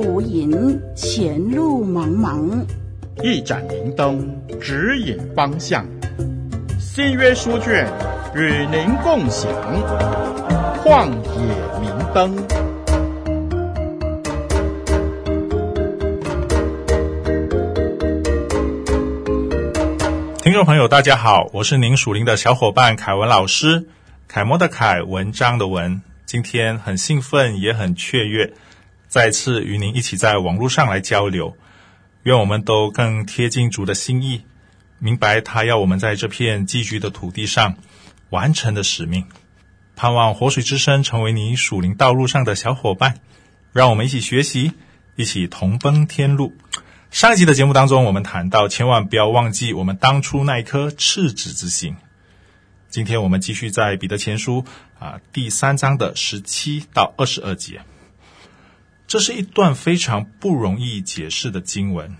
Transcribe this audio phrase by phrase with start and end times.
[0.00, 2.50] 无影，前路茫茫。
[3.22, 4.28] 一盏明灯
[4.60, 5.86] 指引方向，
[6.78, 7.90] 新约书卷
[8.34, 9.50] 与您共享。
[10.84, 12.36] 旷野明灯。
[20.42, 23.86] 听众朋友，大家好，我是您属灵的小伙伴凯文老师，
[24.28, 26.02] 楷模的楷，文章的文。
[26.24, 28.52] 今天很兴奋，也很雀跃，
[29.16, 31.56] 再次与您一起在网络上来交流。
[32.24, 34.42] 愿我们都更贴近主的心意，
[34.98, 37.76] 明白他要我们在这片寄居的土地上
[38.28, 39.24] 完成的使命。
[39.94, 43.20] 盼望活水之声成为你属灵道路上的小伙伴，
[43.72, 44.72] 让我们一起学习，
[45.14, 46.54] 一起同奔天路。
[47.10, 51.96] 上一集的节目当中，我们谈到，千万不要忘记我们当初那一颗赤子之心。
[52.90, 54.66] 今天我们继续在彼得前书
[54.98, 57.80] 啊第三章的十七到二十二节，
[59.06, 62.16] 这是一段非常不容易解释的经文。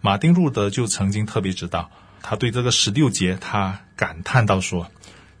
[0.00, 1.90] 马丁路德就曾经特别知道，
[2.22, 4.90] 他对这个十六节他感叹到说：“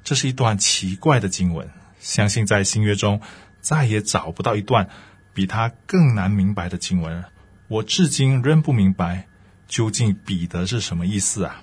[0.04, 1.68] 这是一段奇怪的经文，
[2.00, 3.20] 相信在新约中
[3.60, 4.88] 再也找不到一段
[5.34, 7.24] 比它更难明白的经文。
[7.68, 9.26] 我至今仍不明白，
[9.68, 11.62] 究竟彼得是什么意思啊？”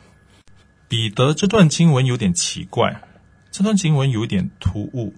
[0.87, 3.01] 彼得这段经文有点奇怪，
[3.51, 5.13] 这段经文有点突兀，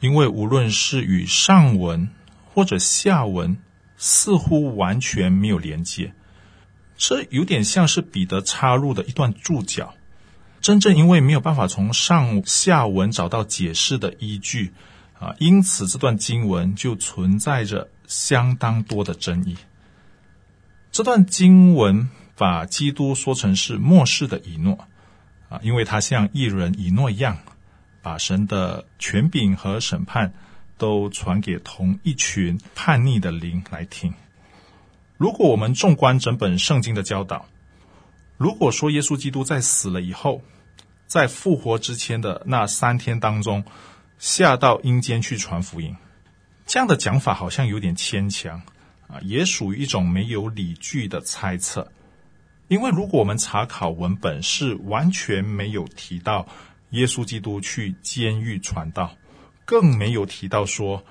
[0.00, 2.10] 因为无论是与上文
[2.58, 3.56] 或者下文，
[3.96, 6.12] 似乎完全没有连接。
[6.96, 9.94] 这有点像是彼得插入的一段注脚。
[10.60, 14.72] 真正因为没有办法从上下文找到解释的依据
[15.20, 19.56] 啊，因此这段经文就存在着相当多的争议。
[20.90, 24.88] 这段经文把基督说成是末世的以诺。
[25.48, 27.38] 啊，因为他像一人以诺一样，
[28.02, 30.34] 把神的权柄和审判
[30.78, 34.14] 都传给同一群叛逆的灵来听。
[35.18, 37.44] 如果我们纵观整本圣经的教导，
[38.36, 40.40] 如果说耶稣基督在死了以后，
[41.06, 43.64] 在复活之前的那三天当中
[44.18, 45.96] 下到阴间去传福音，
[46.66, 48.62] 这样的讲法好像有点牵强
[49.08, 51.90] 啊，也属于一种没有理据的猜测。
[52.68, 56.46] 因为如果我们查考文本，是完全没有提到
[56.90, 59.16] 耶稣基督去监狱传道，
[59.68, 61.04] 更没有提到说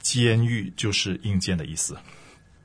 [0.00, 1.96] 监狱就是硬件的意思。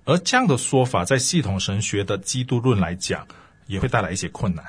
[0.04, 3.28] 而这样的说法，在系统神学的基督论来讲，
[3.68, 4.66] 也会带来一些困难。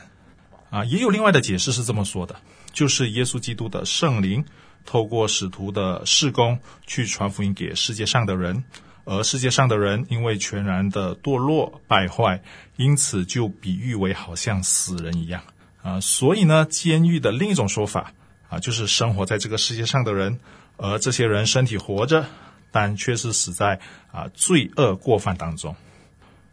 [0.69, 2.37] 啊，也有另外的解释是这么说的，
[2.75, 4.45] 就是耶稣基督的圣灵
[4.85, 8.63] 透过使徒的事工去传福音给世界上的人。
[9.09, 12.43] 而世界上的人因为全然的堕落败坏，
[12.77, 15.43] 因此就比喻为好像死人一样
[15.81, 16.01] 啊。
[16.01, 18.13] 所以呢，监狱的另一种说法
[18.49, 20.41] 啊，就是生活在这个世界上的人，
[20.77, 22.27] 而这些人身体活着，
[22.71, 23.81] 但却是死在
[24.13, 25.75] 啊罪恶过犯当中。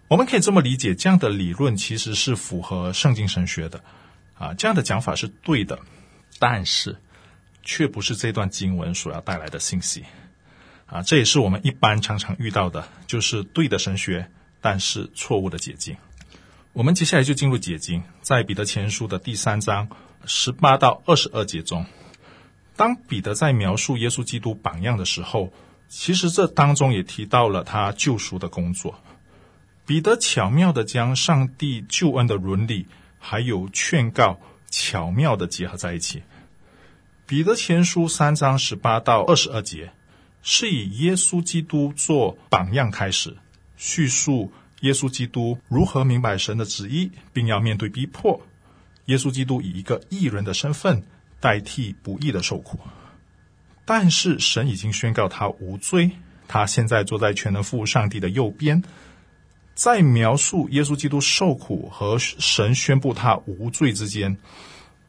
[0.07, 3.83] 我们可以这么理解，这样的理论其实是符合圣经神学的
[4.37, 5.79] 啊，这样的讲法是对的，
[6.39, 6.97] 但是
[7.63, 10.03] 却不是这段经文所要带来的信息。
[10.85, 14.29] 啊，这也是我们一般常常遇到的，就是对的神学，
[14.61, 15.95] 但是错误的解经。
[16.73, 19.87] 我们接下来就进入解经，在彼得前书的第三章
[20.25, 21.85] 十八到二十二节中，
[22.75, 25.51] 当彼得在描述耶稣基督榜样的时候，
[25.87, 28.99] 其实这当中也提到了他救赎的工作。
[29.85, 32.87] 彼得巧妙地将上帝救恩的伦理
[33.19, 34.39] 还有劝告
[34.69, 36.23] 巧妙地结合在一起。
[37.25, 39.91] 彼得前书三章十八到二十二节。
[40.45, 43.37] 是以耶稣基督做榜样开始，
[43.77, 44.51] 叙述
[44.81, 48.41] 耶稣基督如何明白神的旨意，并要面对逼迫。
[49.05, 51.01] 耶稣基督以一个义人的身份
[51.43, 52.79] 代替不义的受苦，
[53.83, 56.11] 但是神已经宣告他无罪，
[56.47, 58.81] 他现在坐在全能父上帝的右边。
[59.75, 64.37] 在描述耶稣基督受苦和神宣布他无罪之间，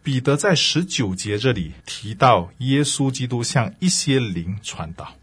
[0.02, 5.14] 彼得在十九节这里提到耶稣基督向一些灵传道。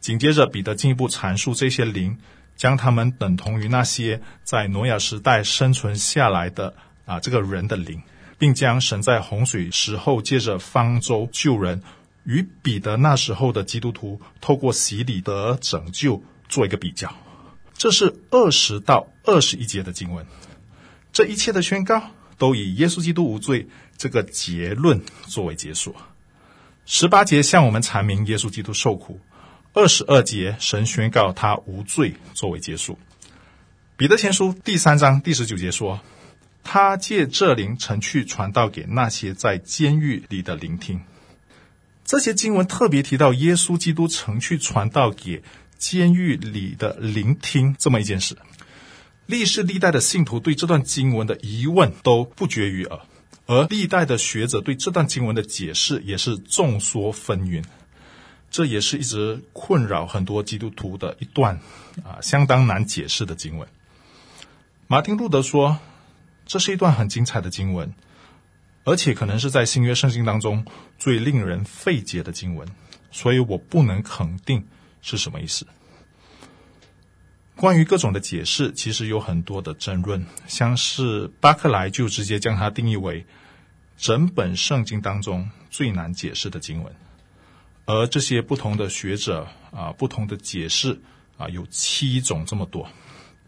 [0.00, 2.18] 紧接着，彼得进一步阐述这些灵，
[2.56, 8.02] 将他们等同于那些在挪亚时代生存下来的啊这个人的灵，
[8.38, 11.82] 并将神在洪水时候借着方舟救人，
[12.24, 17.14] 与彼得那时候的基督徒透过洗礼得拯救做一个比较。
[17.76, 20.26] 这是二十到二十一节的经文，
[21.12, 22.02] 这一切的宣告
[22.38, 23.66] 都以耶稣基督无罪
[23.96, 25.94] 这个结论作为结束。
[26.86, 29.18] 十八节向我们阐明耶稣基督受苦。
[29.72, 32.96] 二十二节，神宣告他无罪作为结束。
[33.96, 35.98] 彼得前书第三章第十九节说
[36.74, 41.02] ：“他借这灵曾去传道给那些在监狱里的聆听。”
[42.04, 45.44] 这些经文特别提到耶稣基督曾去传道给
[45.78, 48.36] 监狱里的聆听这么一件事。
[49.26, 53.02] 历世历代的信徒对这段经文的疑问都不绝于耳，
[53.46, 57.62] 而历代的学者对这段经文的解释也是众说纷纭。
[58.50, 61.60] 这也是一直困扰很多基督徒的一段
[62.02, 63.68] 啊，相当难解释的经文。
[64.88, 65.78] 马丁路德说，
[66.46, 67.94] 这是一段很精彩的经文，
[68.84, 70.64] 而且可能是在新约圣经当中
[70.98, 72.68] 最令人费解的经文，
[73.10, 74.66] 所以我不能肯定
[75.00, 75.66] 是什么意思。
[77.56, 83.24] 关于各种的解释，其实有很多的争论，像是巴克莱就直接将它定义为
[83.96, 86.92] 整本圣经当中最难解释的经文。
[87.86, 91.00] 而这些不同的学者啊，不同的解释
[91.36, 92.88] 啊，有七种这么多。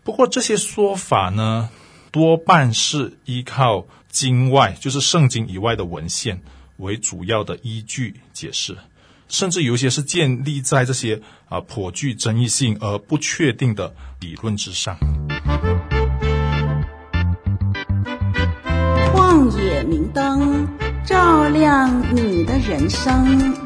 [0.05, 1.69] 不过这些说法呢，
[2.17, 6.41] 多半是依靠经外，就是圣经以外的文献
[6.79, 8.75] 为主要的依据解释，
[9.29, 11.21] 甚至有些是建立在这些
[11.51, 14.97] 啊颇具争议性而不确定的理论之上。
[19.13, 20.67] 旷野明灯，
[21.05, 23.66] 照亮你的人生。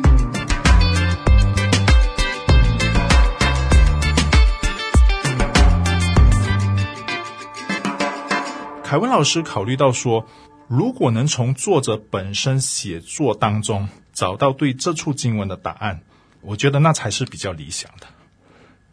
[8.91, 10.27] 凯文老师考虑到说，
[10.67, 16.01] 如果能从作者本身写作当中找到对这处经文的答案，
[16.41, 18.09] 我觉得那才是比较理想的。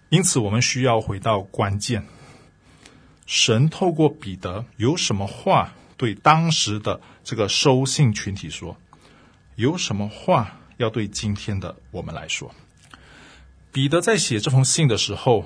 [0.09, 2.05] 因此，我们需要回到关键：
[3.25, 8.77] 神透过彼得有什么话对当时的这个收信群体说？
[9.55, 12.53] 有什么话要对今天的我们来说？
[13.71, 15.43] 彼得在写这封信的时候。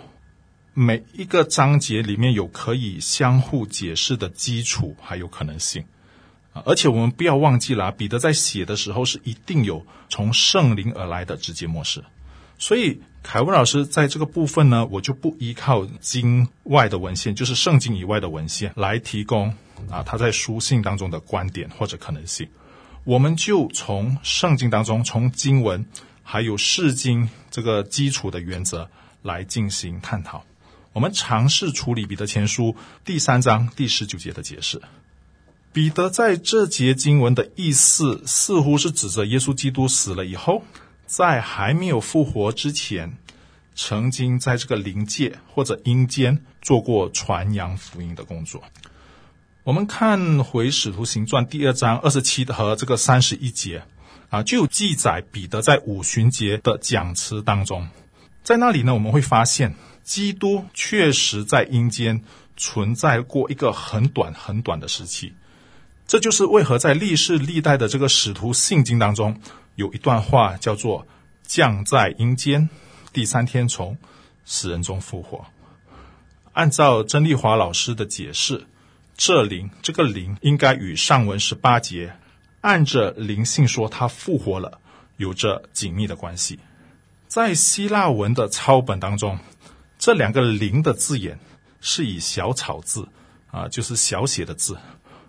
[0.74, 5.84] 每一个章节里面有可以相互解释的基础，还有可能性
[6.54, 6.64] 啊！
[6.66, 12.02] 而且我们不要忘记了，彼得在写的时候是一定有从圣灵而来的直接模式。
[12.58, 19.50] 所以凯文老师在这个部分呢，我就不依靠经外的文献，就是圣经以外的文献来提供
[19.90, 22.48] 啊他在书信当中的观点或者可能性。
[23.04, 25.86] 我们就从圣经当中，从经文
[26.24, 28.90] 还有释经这个基础的原则
[29.22, 30.46] 来进行探讨。
[30.94, 34.82] 我们尝试处理彼得前书第三章第十九节的解释。
[35.72, 40.64] 彼得在这节经文的意思，似乎是指着耶稣基督死了以后，
[41.06, 43.14] 在还没有复活之前，
[43.74, 48.62] 曾经在这个灵界或者阴间做过传扬福音的工作。
[49.64, 53.84] 我们看回使徒行传第二章二十七和这个三十一节
[54.30, 57.88] 啊，就有记载彼得在五旬节的讲词当中，
[58.44, 59.74] 在那里呢，我们会发现。
[60.04, 62.24] 基督确实在阴间
[62.58, 65.34] 存在过一个很短很短的时期，
[66.06, 69.40] 这就是为何在历世历代的这个使徒信经当中，
[69.76, 71.08] 有一段话叫做
[71.48, 72.70] “降在阴间，
[73.14, 73.98] 第三天从
[74.44, 75.46] 死人中复活”。
[76.54, 78.66] 按照曾丽华老师的解释，
[79.16, 82.14] 这灵这个灵应该与上文十八节
[82.62, 84.80] 按着灵性说他复活了
[85.18, 86.60] 有着紧密的关系。
[87.28, 89.40] 在希腊文的抄本当中。
[90.02, 91.40] 这两个“灵”的字眼
[91.80, 93.08] 是以小草字
[93.52, 94.76] 啊，就是小写的字，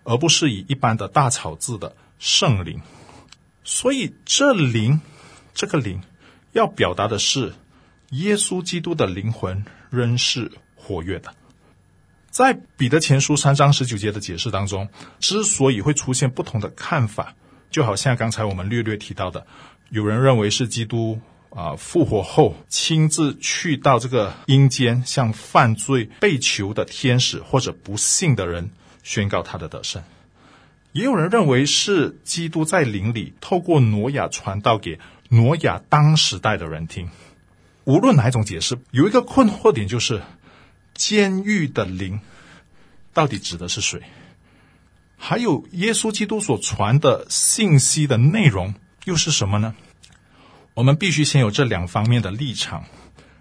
[0.02, 2.80] 而不是以一般的大草字的“圣灵”。
[3.64, 4.99] 所以，这灵，
[5.52, 6.00] 这个灵，
[6.52, 7.52] 要表达的是
[8.12, 11.35] 耶稣基督的灵魂仍是活跃的。
[12.30, 14.88] 在彼得前书三章十九节的解释当中，
[15.20, 17.35] 之所以会出现不同的看法，
[17.70, 19.47] 就好像刚才我们略略提到的，
[19.90, 21.20] 有人认为是基督。
[21.54, 21.76] 啊！
[21.76, 28.71] 复活后亲自去到这个阴间，向犯罪被囚的天使或者不幸的人
[29.02, 30.02] 宣告他的得胜。
[30.92, 34.99] 也有人认为是基督在灵里透过挪亚传道给
[35.30, 37.09] 挪亚当时代的人听。
[37.85, 40.23] 无论哪一种解释，有一个困惑点就是：
[40.94, 42.21] 监狱的灵
[43.12, 44.02] 到底指的是谁？
[45.16, 49.75] 还有耶稣基督所传的信息的内容又是什么呢？
[50.75, 52.85] 我们必须先有这两方面的立场，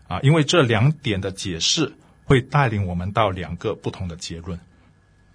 [0.08, 1.94] 啊，因为这两点的解释
[2.26, 4.60] 会带领我们到两个不同的结论。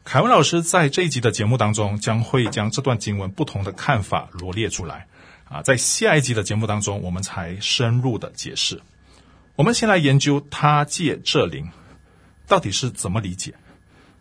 [0.04, 5.06] 凯文老师在这一集的节目当中将会将这段经文不同的看法罗列出来，
[5.48, 8.82] 啊，在下一集的节目当中我们才深入的解释。
[9.54, 11.70] 我们先来研究他借这灵
[12.46, 13.54] 到底是怎么理解，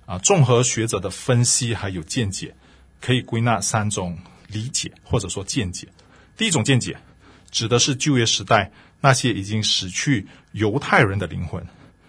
[0.05, 2.55] 啊，综合学者的分析还有见解，
[3.01, 4.17] 可以归纳三种
[4.47, 5.89] 理解或者说见解。
[6.37, 6.97] 第一种见解。
[7.55, 8.69] 指的是旧约时代
[8.99, 11.65] 那些已经死去犹太人的灵魂。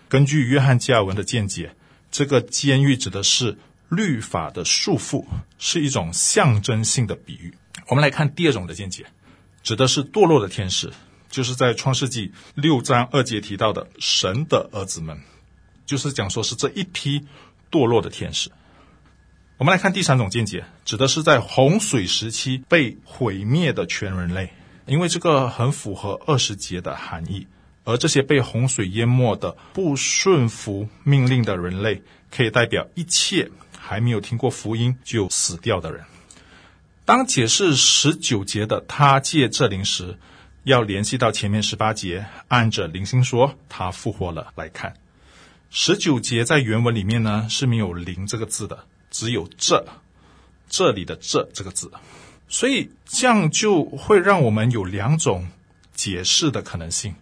[0.08, 1.72] 根据约翰加尔文的见解，
[2.10, 3.56] 这个监狱指的是
[3.88, 5.24] 律法的束缚，
[5.56, 7.54] 是一种象征性的比喻。
[7.86, 9.06] 我们来看第二种的见解，
[9.62, 10.92] 指的是堕落的天使，
[11.30, 15.16] 就是在创世纪六章二节提到的神的儿子们，
[15.86, 17.24] 就是讲说是这一批
[17.70, 18.50] 堕落的天使。
[19.58, 24.52] 我们来看第三种见解，指的是在洪水时期被毁灭的全人类，
[24.86, 27.46] 因为这个很符合二十节的含义。
[27.84, 32.02] 而这些被洪水淹没的不顺服命令的人类，
[32.32, 36.04] 可以代表一切还没有听过福音就死掉的人。
[37.04, 40.18] 当解释十九节的他借这灵时，
[40.64, 44.96] 要联系到前面十八节按着灵心说他复活了来看。
[45.70, 48.84] 十九节在原文里面呢是没有“灵”这个字的。
[49.12, 49.86] 只有这，
[50.68, 51.92] 这里的“这”这个字，
[52.48, 55.48] 所以这样就会让我们有两种
[55.94, 57.14] 解释的可能性。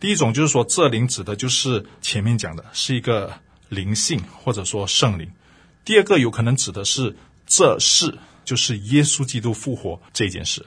[0.00, 5.30] 第一种就是说，这灵指的就是前面讲的是一个灵性，或者说圣灵。
[5.84, 7.16] 第二个有可能指的是
[7.46, 10.66] 这事，就是耶稣基督复活这件事。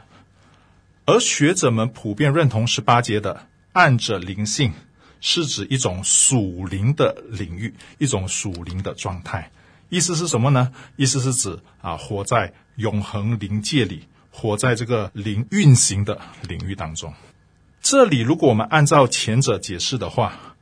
[1.06, 4.74] 而学者们普遍认同十八节的按着灵性，
[5.22, 9.52] 是指一种属灵的领域，一种属灵的状态。
[9.89, 10.72] 意思是什么呢？
[10.96, 17.13] 意思是指啊，活在永恒灵界里，活在这个灵运行的领域当中。
[17.82, 20.56] 这里，如果我们按照前者解释的话，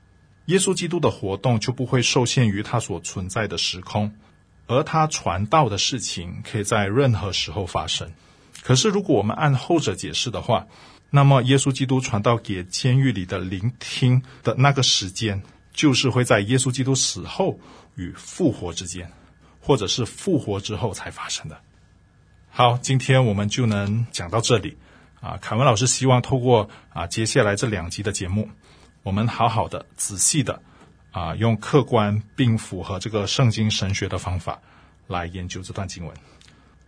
[0.46, 4.14] 耶稣基督的活动就不会受限于他所存在的时空，
[4.68, 8.12] 而他传道的事情可以在任何时候发生。
[8.62, 10.68] 可是，如果我们按后者解释的话，
[11.10, 15.42] 那么耶稣基督传道给监狱里的聆听的那个时间，
[15.76, 17.60] 就是会在耶稣基督死后。
[17.98, 19.10] 与复活之间，
[19.62, 21.58] 或者是复活之后才发生的。
[22.50, 24.78] 好，今天我们就能讲到这里
[25.22, 25.38] 啊。
[25.42, 28.50] 凯文老师希望透过啊接下来这两集的节目，
[29.02, 30.62] 我们好好的、仔细的
[31.12, 34.60] 啊，用客观并符合这个圣经神学的方法
[35.08, 36.14] 来研究这段经文。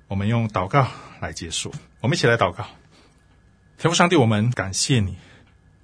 [0.10, 0.90] 我们用祷告
[1.22, 2.66] 来结束，我们一起来祷告。
[3.78, 5.16] 天父上帝，我们感谢你，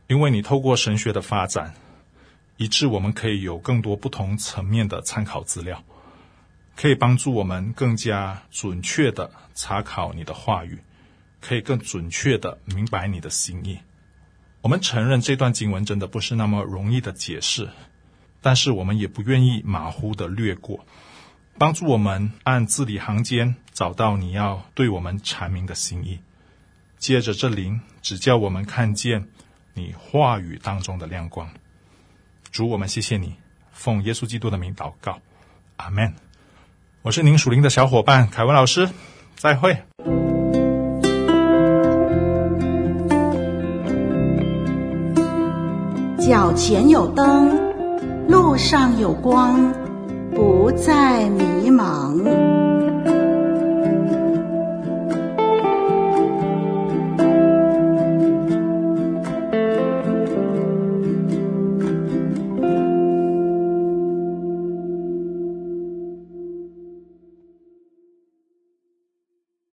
[0.08, 1.74] 因为你透过神学的发展。
[2.58, 5.84] 以致我们可以有更多不同层面的参考资料，
[6.76, 10.80] 可以帮助我们更加准确地查考你的话语，
[11.42, 13.80] 可以更准确地明白你的心意。
[14.62, 17.70] 我们承认这段经文真的不是那么容易的解释，
[18.42, 20.86] 但是我们也不愿意马虎的略过，
[21.58, 26.20] 帮助我们按字里行间找到你要对我们阐明的心意。
[26.98, 29.28] 接着这灵，指教我们看见
[29.74, 31.50] 你话语当中的亮光。
[32.54, 33.34] 主，我们谢谢你，
[33.72, 35.18] 奉耶稣基督的名祷告，
[35.78, 36.14] 阿门。
[37.02, 38.88] 我是您属灵的小伙伴凯文老师，
[39.36, 39.76] 再会。
[46.20, 47.60] 脚前有灯，
[48.28, 49.74] 路上有光，
[50.36, 52.24] 不再迷茫